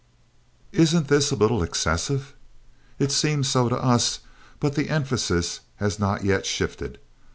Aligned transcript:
Isn't 0.71 1.09
this 1.09 1.29
a 1.29 1.35
little 1.35 1.61
excessive? 1.61 2.33
It 2.97 3.11
seems 3.11 3.47
so 3.49 3.69
to 3.69 3.75
us, 3.75 4.21
but 4.59 4.73
the 4.73 4.89
emphasis 4.89 5.59
has 5.75 5.99
not 5.99 6.23
yet 6.23 6.43
shifted. 6.43 6.97